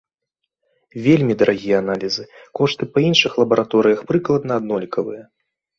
Вельмі 1.07 1.33
дарагія 1.43 1.75
аналізы, 1.83 2.23
кошты 2.61 2.83
па 2.97 3.07
іншых 3.11 3.31
лабараторыях 3.45 3.99
прыкладна 4.11 4.51
аднолькавыя. 4.65 5.23